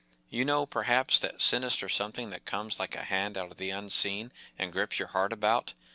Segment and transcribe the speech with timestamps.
[0.31, 4.31] You know, perhaps, that sinister something that comes like a hand out of the unseen
[4.57, 5.75] and gri|>s your heart about.